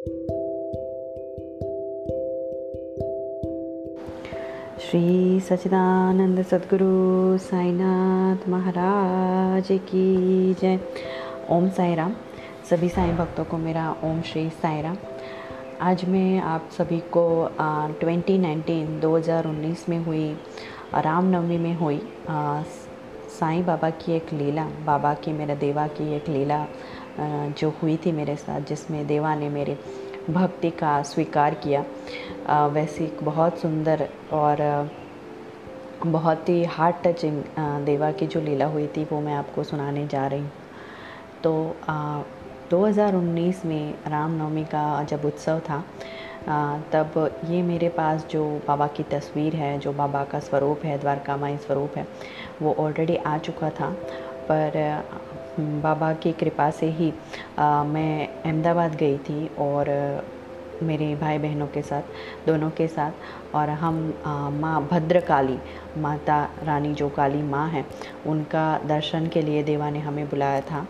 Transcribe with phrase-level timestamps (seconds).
[0.00, 0.20] श्री
[5.40, 10.80] सचिदानंद सदगुरु साईनाथ महाराज की जय।
[11.50, 12.14] ओम साई राम
[12.70, 14.96] सभी साईं भक्तों को मेरा ओम श्री साई राम
[15.80, 17.50] आज मैं आप सभी को
[18.00, 20.36] ट्वेंटी नाइनटीन दो हज़ार उन्नीस में हुई,
[20.94, 22.00] रामनवमी में हुई
[23.30, 26.66] साईं बाबा की एक लीला, बाबा की मेरे देवा की एक लीला
[27.18, 29.78] जो हुई थी मेरे साथ जिसमें देवा ने मेरे
[30.30, 31.84] भक्ति का स्वीकार किया।
[32.68, 34.90] वैसी एक बहुत सुंदर और
[36.06, 37.42] बहुत ही हार्ट टचिंग
[37.86, 40.50] देवा की जो लीला हुई थी वो मैं आपको सुनाने जा रही हूँ।
[41.42, 42.22] तो आ,
[42.70, 45.82] 2019 में रामनवमी का जब उत्सव था
[46.92, 51.36] तब ये मेरे पास जो बाबा की तस्वीर है जो बाबा का स्वरूप है द्वारका
[51.36, 52.06] माई स्वरूप है
[52.62, 53.90] वो ऑलरेडी आ चुका था।
[54.50, 54.78] पर
[55.82, 57.12] बाबा की कृपा से ही
[57.58, 59.88] आ, मैं अहमदाबाद गई थी और
[60.82, 63.96] मेरे भाई बहनों के साथ दोनों के साथ और हम
[64.60, 65.58] माँ भद्रकाली
[66.00, 67.84] माता रानी जो काली माँ हैं
[68.26, 70.86] उनका दर्शन के लिए देवा ने हमें बुलाया था।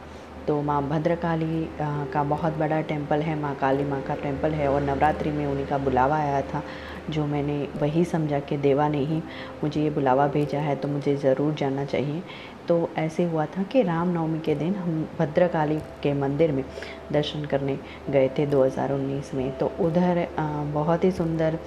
[0.47, 1.69] तो माँ भद्रकाली
[2.13, 5.67] का बहुत बड़ा टेंपल है, माँ काली माँ का टेंपल है और नवरात्रि में उन्हीं
[5.67, 6.63] का बुलावा आया था,
[7.11, 9.23] जो मैंने वही समझा कि देवा ने ही
[9.63, 12.23] मुझे ये बुलावा भेजा है तो मुझे ज़रूर जाना चाहिए।
[12.69, 16.65] तो ऐसे हुआ था कि रामनवमी के दिन हम भद्रकाली के मंदिर में
[17.13, 17.79] दर्शन करने
[18.11, 20.27] गए थे 2019 में। तो उधर
[20.75, 21.59] बहुत ही सुंदर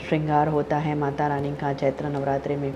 [0.00, 2.72] श्रृंगार होता है माता रानी का चैत्र नवरात्रि में।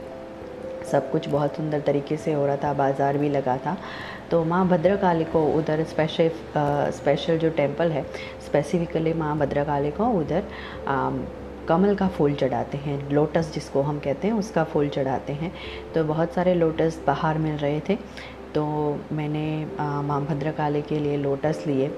[0.86, 3.76] सब कुछ बहुत सुंदर तरीके से हो रहा था, बाज़ार भी लगा था।
[4.30, 6.30] तो माँ भद्रकाली को उधर स्पेशल
[6.92, 8.02] स्पेशल जो टेंपल है
[8.46, 10.42] स्पेसिफिकली माँ भद्रकाली को उधर
[11.68, 15.52] कमल का फूल चढ़ाते हैं। लोटस जिसको हम कहते हैं, उसका फूल चढ़ाते हैं।
[15.94, 17.98] तो बहुत सारे लोटस बाहर मिल रहे थे।
[18.56, 18.64] तो
[19.12, 19.46] मैंने
[19.78, 21.88] माँ भद्रकाली के लिए लोटस लिए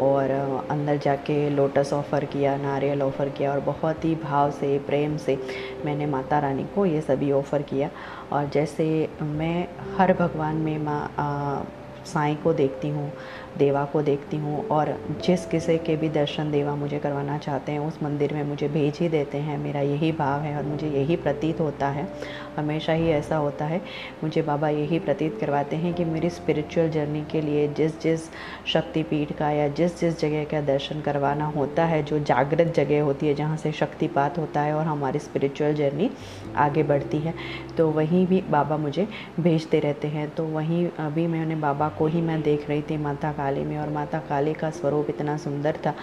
[0.00, 0.30] और
[0.70, 5.38] अंदर जाके लोटस ऑफ़र किया, नारियल ऑफ़र किया और बहुत ही भाव से, प्रेम से
[5.84, 7.90] मैंने माता रानी को ये सभी ऑफ़र किया।
[8.32, 9.66] और जैसे मैं
[9.98, 11.72] हर भगवान में माँ
[12.06, 13.10] साईं को देखती हूँ,
[13.58, 14.88] देवा को देखती हूँ और
[15.24, 18.98] जिस किसी के भी दर्शन देवा मुझे करवाना चाहते हैं, उस मंदिर में मुझे भेज
[19.00, 22.06] ही देते हैं, मेरा यही भाव है और मुझे यही प्रतीत होता है।
[22.56, 23.80] हमेशा ही ऐसा होता है।
[24.22, 28.28] मुझे बाबा यही प्रतीत करवाते हैं कि मेरी स्पिरिचुअल जर्नी के लिए जिस जिस
[28.66, 33.28] शक्तिपीठ का या जिस जिस जगह का दर्शन करवाना होता है, जो जागृत जगह होती
[33.28, 36.10] है जहाँ से शक्तिपात होता है और हमारी स्पिरिचुअल जर्नी
[36.56, 37.34] आगे बढ़ती है।
[37.76, 39.06] तो वहीं भी बाबा मुझे
[39.40, 43.32] भेजते रहते हैं। तो वहीं अभी मैंने बाबा को ही मैं देख रही थी माता
[43.32, 45.94] काली में और माता काली का स्वरूप इतना सुंदर था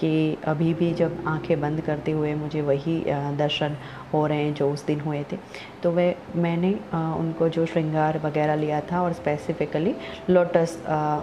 [0.00, 3.02] कि अभी भी जब आँखें बंद करते हुए मुझे वही
[3.36, 3.76] दर्शन
[4.12, 5.36] हो रहे हैं जो उस दिन हुए थे।
[5.82, 9.94] तो वह मैंने उनको जो श्रृंगार वगैरह लिया था और स्पेसिफ़िकली
[10.30, 10.76] लोटस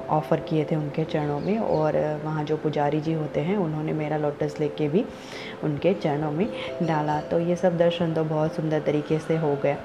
[0.09, 4.17] ऑफ़र किए थे उनके चरणों में और वहाँ जो पुजारी जी होते हैं, उन्होंने मेरा
[4.17, 5.05] लोटस लेके भी
[5.63, 6.47] उनके चरणों में
[6.83, 9.77] डाला। तो ये सब दर्शन तो बहुत सुंदर तरीके से हो गया।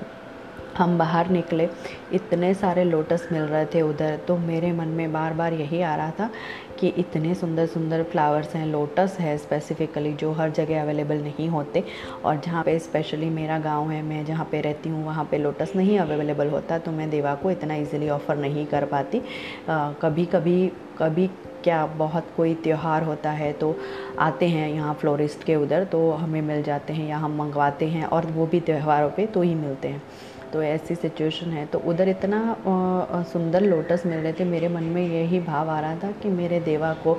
[0.78, 1.68] हम बाहर निकले।
[2.12, 5.94] इतने सारे लोटस मिल रहे थे उधर तो मेरे मन में बार बार यही आ
[5.96, 6.30] रहा था
[6.80, 11.84] कि इतने सुंदर सुंदर फ्लावर्स हैं लोटस है स्पेसिफ़िकली जो हर जगह अवेलेबल नहीं होते।
[12.24, 15.72] और जहाँ पे स्पेशली मेरा गाँव है मैं जहाँ पे रहती हूँ वहाँ पे लोटस
[15.76, 19.22] नहीं अवेलेबल होता तो मैं देवा को इतना इजीली ऑफ़र नहीं कर पाती।
[19.68, 20.66] आ, कभी कभी
[20.98, 21.26] कभी
[21.64, 23.74] क्या बहुत कोई त्यौहार होता है तो
[24.20, 28.04] आते हैं यहाँ फ्लोरिस्ट के उधर तो हमें मिल जाते हैं या हम मंगवाते हैं
[28.06, 30.02] और वो भी त्यौहारों पे तो ही मिलते हैं।
[30.54, 32.56] तो ऐसी सिचुएशन है। तो उधर इतना
[33.32, 36.60] सुंदर लोटस मिल रहे थे। मेरे मन में यही भाव आ रहा था कि मेरे
[36.60, 37.18] देवा को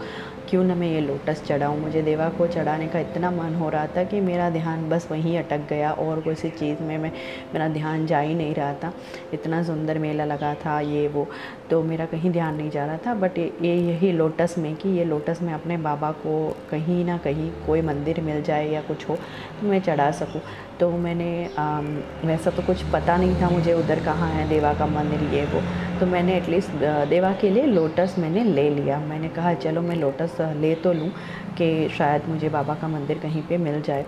[0.50, 1.78] क्यों ना मैं ये लोटस चढ़ाऊँ?
[1.79, 5.38] मुझे देवा को चढ़ाने का इतना मन हो रहा था कि मेरा ध्यान बस वहीं
[5.39, 7.11] अटक गया और किसी चीज़ में मैं
[7.53, 8.94] मेरा ध्यान जा ही नहीं रहा था।
[9.34, 11.28] इतना सुंदर मेला लगा था ये वो
[11.69, 15.05] तो मेरा कहीं ध्यान नहीं जा रहा था। बट ये यही लोटस में कि ये
[15.05, 16.35] लोटस में अपने बाबा को
[16.72, 19.16] कहीं ना कहीं कोई मंदिर मिल जाए या कुछ हो
[19.61, 20.41] तो मैं चढ़ा सकूँ।
[20.79, 21.79] तो मैंने आ,
[22.25, 25.61] वैसा तो कुछ पता नहीं था मुझे उधर कहाँ है देवा का मंदिर ये वो।
[26.00, 26.72] तो मैंने एटलीस्ट
[27.09, 31.09] देवा के लिए लोटस मैंने ले लिया। मैंने कहा चलो मैं लोटस ले तो लूँ
[31.57, 34.05] कि शायद मुझे बाबा का मंदिर कहीं पे मिल जाए।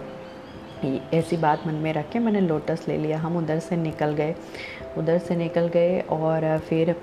[1.14, 4.36] ऐसी बात मन में रख के मैंने लोटस ले लिया। हम उधर से निकल गए।
[4.98, 6.96] उधर से निकल गए और फिर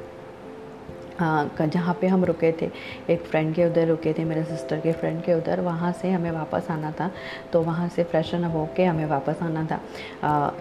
[1.18, 2.70] हाँ जहाँ पे हम रुके थे
[3.10, 6.30] एक फ्रेंड के उधर रुके थे मेरे सिस्टर के फ्रेंड के उधर वहाँ से हमें
[6.30, 7.10] वापस आना था।
[7.52, 9.80] तो वहाँ से फ्रेशन अप होके हमें वापस आना था।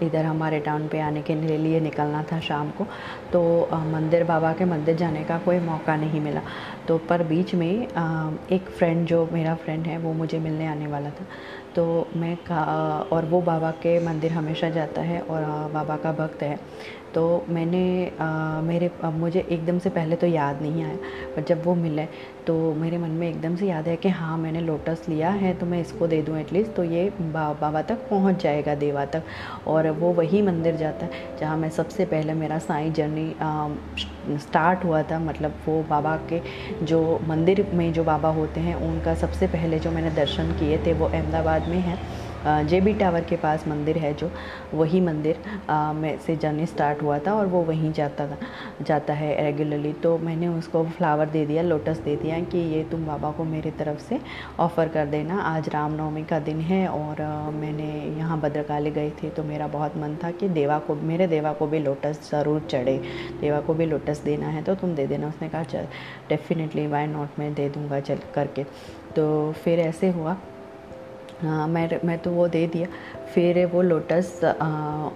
[0.02, 2.86] इधर हमारे टाउन पे आने के लिए निकलना था शाम को।
[3.32, 6.42] तो आ, मंदिर बाबा के मंदिर जाने का कोई मौका नहीं मिला।
[6.88, 10.86] तो पर बीच में आ, एक फ्रेंड जो मेरा फ्रेंड है वो मुझे मिलने आने
[10.86, 11.26] वाला था।
[11.76, 11.84] तो
[12.16, 12.36] मैं
[13.08, 15.42] और वो बाबा के मंदिर हमेशा जाता है और
[15.72, 16.58] बाबा का भक्त है।
[17.14, 17.82] तो मैंने
[18.20, 20.96] आ, मेरे मुझे एकदम से पहले तो याद नहीं आया
[21.36, 22.06] पर जब वो मिले
[22.46, 25.66] तो मेरे मन में एकदम से याद है कि हाँ मैंने लोटस लिया है तो
[25.66, 29.22] मैं इसको दे दूँ एटलीस्ट तो ये बा, बाबा तक पहुँच जाएगा देवा तक।
[29.66, 33.68] और वो वही मंदिर जाता है जहाँ मैं सबसे पहले मेरा साई जर्नी आ,
[34.38, 36.40] स्टार्ट हुआ था। मतलब वो बाबा के
[36.84, 40.92] जो मंदिर में जो बाबा होते हैं उनका सबसे पहले जो मैंने दर्शन किए थे
[40.92, 41.98] वो अहमदाबाद में है।
[42.46, 44.30] जे बी टावर के पास मंदिर है जो,
[44.74, 45.38] वही मंदिर
[45.94, 48.36] में से जर्नी स्टार्ट हुआ था और वो वहीं जाता था,
[48.82, 53.06] जाता है रेगुलरली तो मैंने उसको फ्लावर दे दिया लोटस दे दिया कि ये तुम
[53.06, 54.20] बाबा को मेरी तरफ़ से
[54.60, 57.22] ऑफ़र कर देना। आज रामनवमी का दिन है और
[57.54, 61.52] मैंने यहाँ भद्रकाली गई थी तो मेरा बहुत मन था कि देवा को, मेरे देवा
[61.52, 62.96] को भी लोटस ज़रूर चढ़े,
[63.40, 65.82] देवा को भी लोटस देना है तो तुम दे देना। उसने कहा
[66.28, 68.64] डेफिनेटली वाई नॉट मैं दे दूँगा, चल, करके।
[69.16, 70.36] तो फिर ऐसे हुआ
[71.38, 72.88] हाँ मैं मैं तो वो दे दिया।
[73.34, 74.40] फिर वो लोटस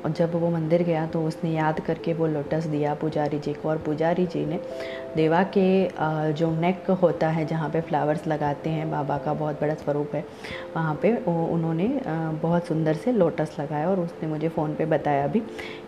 [0.09, 3.79] जब वो मंदिर गया तो उसने याद करके वो लोटस दिया पुजारी जी को और
[3.79, 4.61] पुजारी जी ने
[5.17, 9.75] देवा के जो नेक होता है जहाँ पे फ्लावर्स लगाते हैं, बाबा का बहुत बड़ा
[9.75, 10.25] स्वरूप है,
[10.75, 11.89] वहाँ पे उन्होंने
[12.43, 15.41] बहुत सुंदर से लोटस लगाया और उसने मुझे फ़ोन पे बताया भी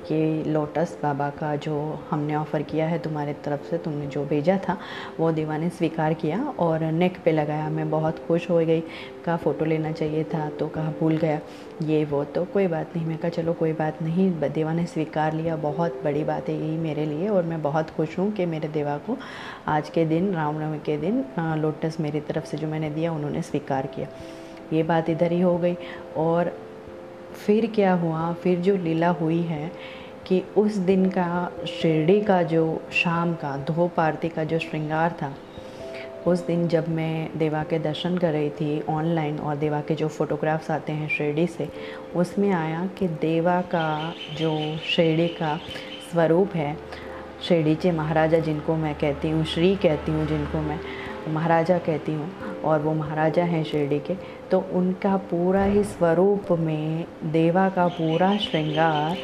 [0.09, 1.79] कि लोटस बाबा का जो
[2.11, 4.79] हमने ऑफ़र किया है तुम्हारे तरफ़ से, तुमने जो भेजा था,
[5.19, 8.81] वो देवा ने स्वीकार किया और नेक पे लगाया। मैं बहुत खुश हो गई,
[9.25, 11.41] कहा, फ़ोटो लेना चाहिए था। तो कहा, भूल गया,
[11.83, 15.33] ये वो तो कोई बात नहीं। मैं कहा, चलो, कोई बात नहीं। देवा ने स्वीकार
[15.33, 18.69] लिया। बहुत बड़ी बात है यही मेरे लिए और मैं बहुत खुश हूँ कि मेरे
[18.69, 19.17] देवा को
[19.69, 23.87] आज के दिन रामनवमी के दिन लोटस मेरी तरफ़ से जो मैंने दिया, उन्होंने स्वीकार
[23.87, 24.09] किया।
[24.73, 25.77] ये बात इधर ही हो गई
[26.17, 26.53] और
[27.47, 28.33] फिर क्या हुआ?
[28.33, 29.71] फिर जो लीला हुई है
[30.27, 35.35] कि उस दिन का शिरडी का जो शाम का, धूप आरती का जो श्रृंगार था
[36.27, 40.09] उस दिन जब मैं देवा के दर्शन कर रही थी ऑनलाइन और देवा के जो
[40.09, 41.69] फ़ोटोग्राफ्स आते हैं शिरडी से,
[42.17, 44.53] उसमें आया कि देवा का जो
[44.87, 45.57] शिरडी का
[46.13, 46.77] स्वरूप है
[47.49, 50.79] शिरडी के महाराजा जिनको मैं कहती हूँ, श्री कहती हूँ जिनको मैं,
[51.29, 52.31] महाराजा कहती हूँ
[52.65, 54.15] और वो महाराजा हैं शिरडी के
[54.51, 59.17] तो उनका पूरा ही स्वरूप में देवा का पूरा श्रृंगार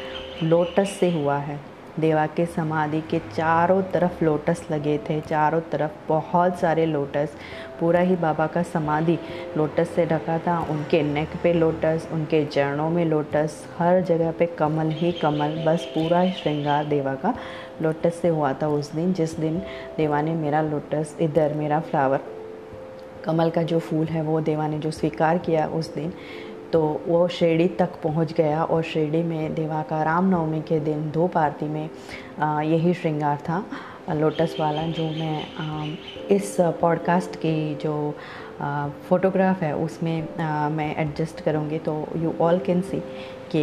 [0.43, 1.59] लोटस से हुआ है।
[1.99, 7.35] देवा के समाधि के चारों तरफ़ लोटस लगे थे, चारों तरफ़ बहुत सारे लोटस
[7.79, 9.17] पूरा ही बाबा का समाधि
[9.57, 14.45] लोटस से ढका था। उनके नेक पे लोटस उनके चरणों में लोटस हर जगह पे
[14.59, 17.33] कमल ही कमल। बस पूरा ही श्रृंगार देवा का
[17.81, 19.61] लोटस से हुआ था उस दिन, जिस दिन
[19.97, 22.19] देवा ने मेरा लोटस इधर मेरा फ्लावर
[23.25, 26.13] कमल का जो फूल है वो देवा ने जो स्वीकार किया उस दिन
[26.73, 31.37] तो वो शिरडी तक पहुँच गया और शिरडी में देवा का रामनवमी के दिन धूप
[31.37, 31.89] आरती में
[32.63, 33.63] यही श्रृंगार था,
[34.11, 35.97] लोटस वाला, जो मैं
[36.31, 38.13] इस पॉडकास्ट की जो
[39.09, 40.27] फ़ोटोग्राफ है उसमें
[40.71, 42.99] मैं एडजस्ट करूँगी। तो यू ऑल कैन सी
[43.51, 43.59] कि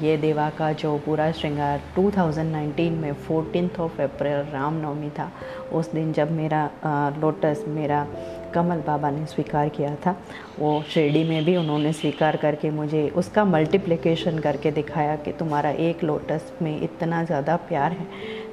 [0.00, 5.30] ये देवा का जो पूरा श्रृंगार 2019 में फोर्टीन ऑफ़ अप्रैल रामनवमी था,
[5.72, 6.70] उस दिन जब मेरा
[7.18, 8.06] लोटस, मेरा
[8.54, 10.16] कमल बाबा ने स्वीकार किया था।
[10.58, 16.04] वो शिरडी में भी उन्होंने स्वीकार करके मुझे उसका मल्टीप्लिकेशन करके दिखाया कि तुम्हारा एक
[16.04, 18.06] लोटस में इतना ज़्यादा प्यार है।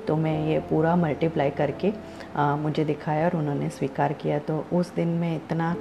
[0.07, 1.91] तो मैं ये पूरा मल्टीप्लाई करके
[2.35, 5.75] आ, मुझे दिखाया और उन्होंने स्वीकार किया। तो उस दिन मैं इतना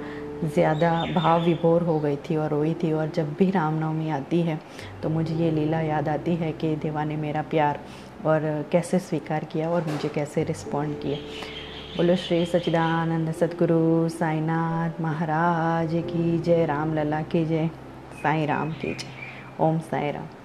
[0.45, 4.59] ज़्यादा भाव विभोर हो गई थी और रोई थी और जब भी रामनवमी आती है
[5.03, 7.79] तो मुझे ये लीला याद आती है कि देवा ने मेरा प्यार
[8.25, 11.17] और कैसे स्वीकार किया और मुझे कैसे रिस्पॉन्ड किया।
[11.97, 17.67] बोलो, श्री सचिदानंद सदगुरु साईनाथ महाराज की जय। राम लला की जय।
[18.23, 19.07] साई राम की जय।
[19.59, 20.38] ओम साई राम।